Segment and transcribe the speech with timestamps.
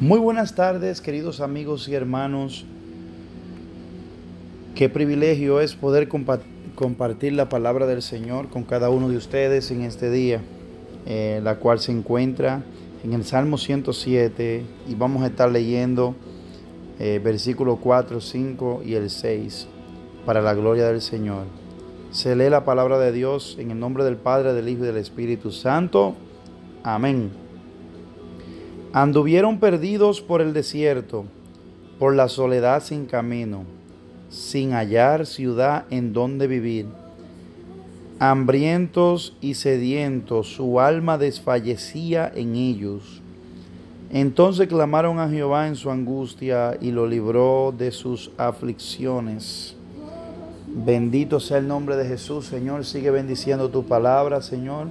[0.00, 2.64] Muy buenas tardes, queridos amigos y hermanos.
[4.76, 9.82] Qué privilegio es poder compartir la palabra del Señor con cada uno de ustedes en
[9.82, 10.40] este día,
[11.04, 12.62] eh, la cual se encuentra
[13.02, 16.14] en el Salmo 107 y vamos a estar leyendo
[17.00, 19.66] eh, versículo 4, 5 y el 6
[20.24, 21.46] para la gloria del Señor.
[22.12, 24.98] Se lee la palabra de Dios en el nombre del Padre, del Hijo y del
[24.98, 26.14] Espíritu Santo.
[26.84, 27.47] Amén.
[28.92, 31.26] Anduvieron perdidos por el desierto,
[31.98, 33.64] por la soledad sin camino,
[34.30, 36.86] sin hallar ciudad en donde vivir.
[38.18, 43.20] Hambrientos y sedientos, su alma desfallecía en ellos.
[44.10, 49.76] Entonces clamaron a Jehová en su angustia y lo libró de sus aflicciones.
[50.66, 52.86] Bendito sea el nombre de Jesús, Señor.
[52.86, 54.88] Sigue bendiciendo tu palabra, Señor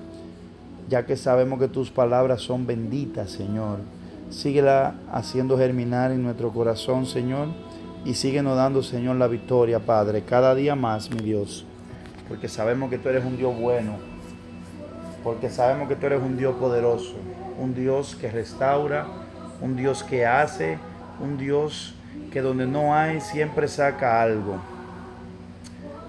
[0.88, 3.80] ya que sabemos que tus palabras son benditas, Señor.
[4.30, 7.48] Síguela haciendo germinar en nuestro corazón, Señor,
[8.06, 11.66] y síguenos dando, Señor, la victoria, Padre, cada día más, mi Dios,
[12.28, 13.96] porque sabemos que tú eres un Dios bueno,
[15.24, 17.16] porque sabemos que tú eres un Dios poderoso,
[17.60, 19.08] un Dios que restaura,
[19.62, 20.78] un Dios que hace,
[21.20, 21.96] un Dios
[22.32, 24.58] que donde no hay siempre saca algo.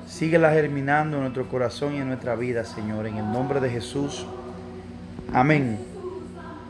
[0.06, 4.26] Síguela germinando en nuestro corazón y en nuestra vida, Señor, en el nombre de Jesús.
[5.32, 5.78] Amén.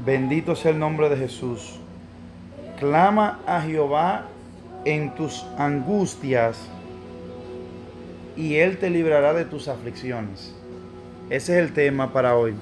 [0.04, 1.78] Bendito sea el nombre de Jesús.
[2.80, 4.26] Clama a Jehová
[4.84, 6.58] en tus angustias
[8.36, 10.54] y Él te librará de tus aflicciones.
[11.30, 12.54] Ese es el tema para hoy.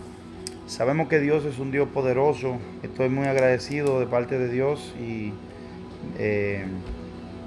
[0.67, 2.59] Sabemos que Dios es un Dios poderoso.
[2.83, 5.33] Estoy muy agradecido de parte de Dios y
[6.19, 6.67] eh,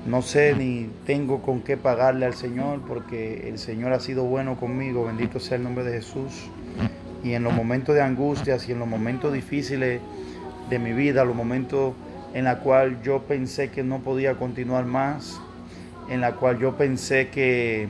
[0.07, 4.57] no sé ni tengo con qué pagarle al Señor porque el Señor ha sido bueno
[4.59, 5.05] conmigo.
[5.05, 6.49] Bendito sea el nombre de Jesús
[7.23, 10.01] y en los momentos de angustias y en los momentos difíciles
[10.69, 11.93] de mi vida, los momentos
[12.33, 15.39] en la cual yo pensé que no podía continuar más,
[16.09, 17.87] en la cual yo pensé que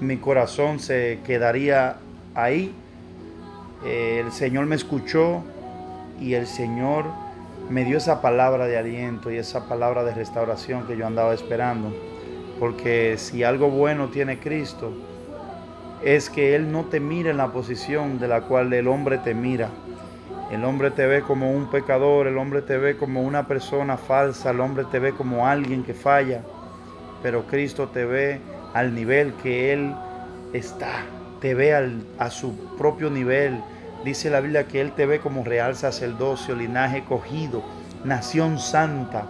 [0.00, 1.96] mi corazón se quedaría
[2.34, 2.74] ahí,
[3.84, 5.42] eh, el Señor me escuchó
[6.20, 7.06] y el Señor
[7.68, 11.92] me dio esa palabra de aliento y esa palabra de restauración que yo andaba esperando.
[12.60, 14.92] Porque si algo bueno tiene Cristo,
[16.04, 19.34] es que Él no te mira en la posición de la cual el hombre te
[19.34, 19.68] mira.
[20.50, 24.50] El hombre te ve como un pecador, el hombre te ve como una persona falsa,
[24.50, 26.42] el hombre te ve como alguien que falla,
[27.22, 28.40] pero Cristo te ve
[28.74, 29.94] al nivel que Él
[30.52, 31.04] está,
[31.40, 31.74] te ve
[32.18, 33.62] a su propio nivel.
[34.04, 37.62] Dice la Biblia que Él te ve como real sacerdocio, linaje cogido,
[38.04, 39.26] nación santa.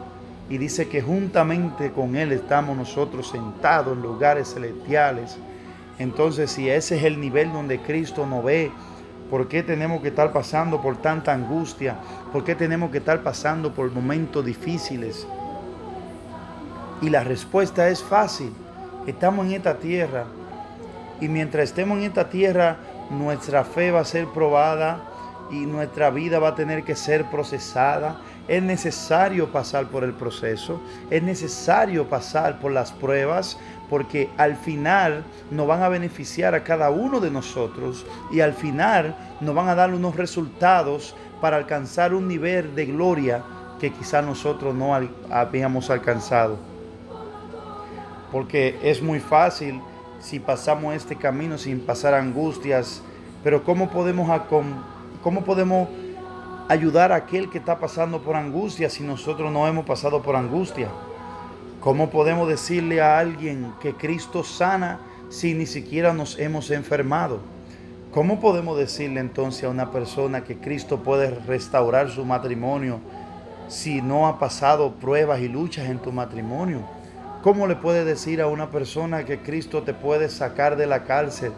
[0.49, 5.39] Y dice que juntamente con Él estamos nosotros sentados en lugares celestiales
[5.99, 8.71] entonces, si ese es el nivel donde Cristo nos ve,
[9.31, 11.97] ¿por qué tenemos que estar pasando por tanta angustia?
[12.33, 15.27] ¿Por qué tenemos que estar pasando por momentos difíciles?
[17.01, 18.53] Y la respuesta es fácil.
[19.07, 20.25] Estamos en esta tierra
[21.21, 22.79] y mientras estemos en esta tierra,
[23.11, 25.05] nuestra fe va a ser probada
[25.51, 28.21] y nuestra vida va a tener que ser procesada.
[28.49, 30.81] Es necesario pasar por el proceso,
[31.11, 33.57] es necesario pasar por las pruebas,
[33.93, 39.15] porque al final nos van a beneficiar a cada uno de nosotros y al final
[39.43, 43.45] nos van a dar unos resultados para alcanzar un nivel de gloria
[43.79, 44.99] que quizá nosotros no
[45.29, 46.57] habíamos alcanzado.
[48.33, 49.79] Porque es muy fácil
[50.21, 53.03] si pasamos este camino sin pasar angustias,
[53.45, 54.41] pero ¿cómo podemos,
[55.23, 55.87] cómo podemos
[56.67, 60.89] ayudar a aquel que está pasando por angustia si nosotros no hemos pasado por angustia?
[61.83, 65.01] ¿Cómo podemos decirle a alguien que Cristo sana
[65.31, 67.41] si ni siquiera nos hemos enfermado?
[68.13, 73.01] ¿Cómo podemos decirle entonces a una persona que Cristo puede restaurar su matrimonio
[73.67, 76.83] si no ha pasado pruebas y luchas en tu matrimonio?
[77.43, 81.51] ¿Cómo le puede decir a una persona que Cristo te puede sacar de la cárcel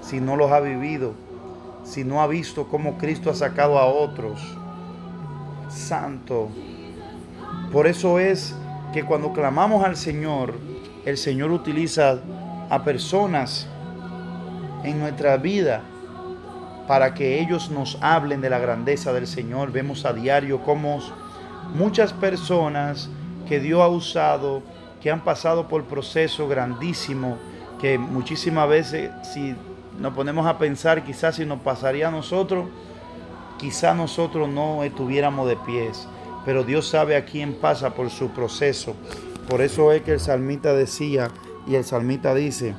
[0.00, 1.12] si no los ha vivido,
[1.84, 4.40] si no ha visto cómo Cristo ha sacado a otros?
[5.68, 6.48] Santo.
[7.70, 8.54] Por eso es
[8.96, 10.54] que cuando clamamos al Señor,
[11.04, 12.18] el Señor utiliza
[12.70, 13.66] a personas
[14.84, 15.82] en nuestra vida
[16.88, 19.70] para que ellos nos hablen de la grandeza del Señor.
[19.70, 21.00] Vemos a diario cómo
[21.74, 23.10] muchas personas
[23.46, 24.62] que Dios ha usado,
[25.02, 27.36] que han pasado por proceso grandísimo,
[27.78, 29.54] que muchísimas veces si
[30.00, 32.64] nos ponemos a pensar quizás si nos pasaría a nosotros,
[33.58, 36.08] quizás nosotros no estuviéramos de pies
[36.46, 38.94] pero Dios sabe a quién pasa por su proceso.
[39.48, 41.32] Por eso es que el salmita decía,
[41.66, 42.74] y el salmita dice,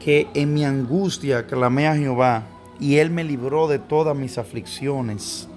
[0.00, 2.42] que en mi angustia clamé a Jehová
[2.80, 5.48] y él me libró de todas mis aflicciones.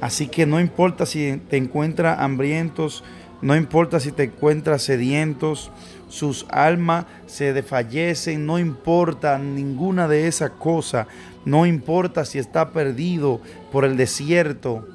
[0.00, 3.02] Así que no importa si te encuentras hambrientos,
[3.40, 5.72] no importa si te encuentras sedientos,
[6.08, 11.08] sus almas se desfallecen, no importa ninguna de esas cosas,
[11.44, 13.40] no importa si está perdido
[13.72, 14.86] por el desierto,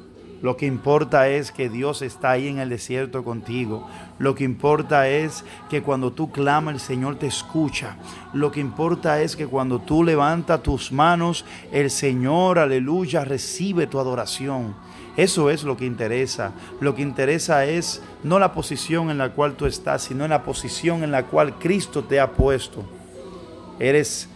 [0.41, 3.87] lo que importa es que Dios está ahí en el desierto contigo.
[4.19, 7.97] Lo que importa es que cuando tú clamas el Señor te escucha.
[8.33, 13.99] Lo que importa es que cuando tú levantas tus manos, el Señor, aleluya, recibe tu
[13.99, 14.75] adoración.
[15.17, 16.51] Eso es lo que interesa.
[16.79, 21.03] Lo que interesa es no la posición en la cual tú estás, sino la posición
[21.03, 22.85] en la cual Cristo te ha puesto.
[23.79, 24.29] Eres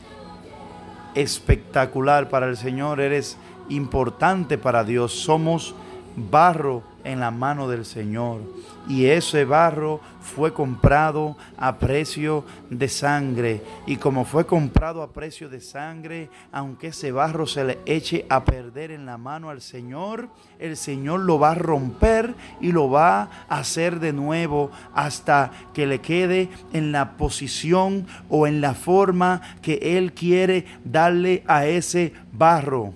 [1.13, 3.37] espectacular para el Señor, eres
[3.69, 5.13] importante para Dios.
[5.13, 5.75] Somos
[6.15, 8.41] barro en la mano del Señor.
[8.87, 13.61] Y ese barro fue comprado a precio de sangre.
[13.85, 18.43] Y como fue comprado a precio de sangre, aunque ese barro se le eche a
[18.43, 20.29] perder en la mano al Señor,
[20.59, 25.85] el Señor lo va a romper y lo va a hacer de nuevo hasta que
[25.85, 32.13] le quede en la posición o en la forma que Él quiere darle a ese
[32.31, 32.93] barro.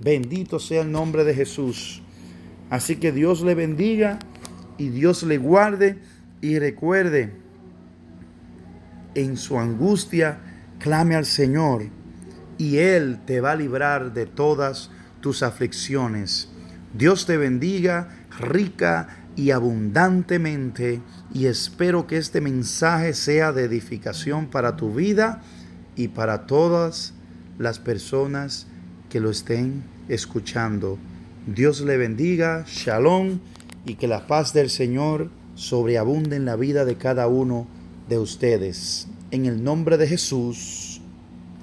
[0.00, 2.02] Bendito sea el nombre de Jesús.
[2.70, 4.18] Así que Dios le bendiga
[4.76, 5.98] y Dios le guarde
[6.40, 7.32] y recuerde,
[9.14, 10.38] en su angustia,
[10.78, 11.84] clame al Señor
[12.56, 16.48] y Él te va a librar de todas tus aflicciones.
[16.94, 21.00] Dios te bendiga rica y abundantemente
[21.32, 25.42] y espero que este mensaje sea de edificación para tu vida
[25.96, 27.14] y para todas
[27.58, 28.66] las personas
[29.10, 30.98] que lo estén escuchando.
[31.54, 33.38] Dios le bendiga, shalom,
[33.86, 37.66] y que la paz del Señor sobreabunde en la vida de cada uno
[38.06, 39.08] de ustedes.
[39.30, 41.00] En el nombre de Jesús,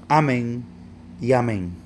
[0.07, 0.63] amén
[1.21, 1.84] y amén.